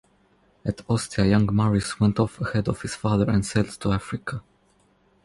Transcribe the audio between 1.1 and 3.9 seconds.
young Marius went on ahead of his father and sailed